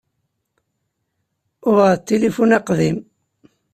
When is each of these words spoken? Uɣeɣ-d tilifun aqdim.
Uɣeɣ-d 1.69 2.01
tilifun 2.07 2.55
aqdim. 2.57 2.97